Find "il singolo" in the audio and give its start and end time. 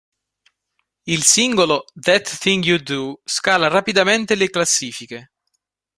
1.05-1.85